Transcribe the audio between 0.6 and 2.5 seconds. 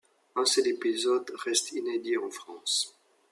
épisode reste inédit en